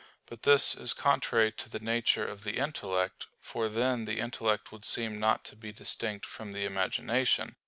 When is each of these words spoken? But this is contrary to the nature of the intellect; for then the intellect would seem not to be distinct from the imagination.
But 0.25 0.41
this 0.41 0.73
is 0.73 0.93
contrary 0.95 1.51
to 1.51 1.69
the 1.69 1.77
nature 1.79 2.25
of 2.25 2.43
the 2.43 2.57
intellect; 2.57 3.27
for 3.39 3.69
then 3.69 4.05
the 4.05 4.17
intellect 4.19 4.71
would 4.71 4.83
seem 4.83 5.19
not 5.19 5.43
to 5.45 5.55
be 5.55 5.71
distinct 5.71 6.25
from 6.25 6.53
the 6.53 6.65
imagination. 6.65 7.55